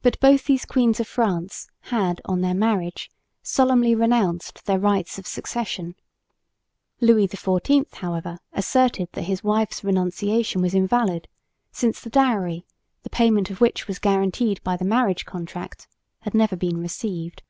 But 0.00 0.18
both 0.18 0.46
these 0.46 0.64
queens 0.64 0.98
of 0.98 1.06
France 1.06 1.68
had 1.92 2.22
on 2.24 2.40
their 2.40 2.54
marriage 2.54 3.10
solemnly 3.42 3.94
renounced 3.94 4.64
their 4.64 4.78
rights 4.78 5.18
of 5.18 5.26
succession. 5.26 5.94
Louis 7.02 7.28
XIV, 7.28 7.96
however, 7.96 8.38
asserted 8.54 9.10
that 9.12 9.24
his 9.24 9.44
wife's 9.44 9.84
renunciation 9.84 10.62
was 10.62 10.72
invalid, 10.72 11.28
since 11.70 12.00
the 12.00 12.08
dowry, 12.08 12.64
the 13.02 13.10
payment 13.10 13.50
of 13.50 13.60
which 13.60 13.86
was 13.86 13.98
guaranteed 13.98 14.62
by 14.64 14.74
the 14.74 14.86
marriage 14.86 15.26
contract, 15.26 15.86
had 16.20 16.32
never 16.32 16.56
been 16.56 16.78
received. 16.78 17.42